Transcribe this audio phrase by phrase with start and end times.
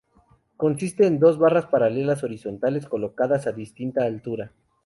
[0.57, 4.51] Consisten en dos barras paralelas horizontales colocadas a distinta altura.